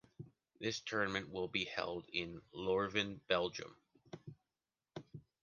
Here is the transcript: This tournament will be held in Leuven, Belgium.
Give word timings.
This 0.59 0.79
tournament 0.79 1.29
will 1.29 1.47
be 1.47 1.63
held 1.65 2.05
in 2.11 2.41
Leuven, 2.55 3.19
Belgium. 3.27 3.75